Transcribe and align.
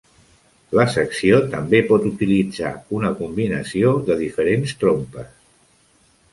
La 0.77 0.85
secció 0.93 1.41
també 1.51 1.81
pot 1.91 2.07
utilitzar 2.11 2.73
una 3.01 3.13
combinació 3.21 3.95
de 4.11 4.21
diferents 4.25 4.77
trompes. 4.85 5.33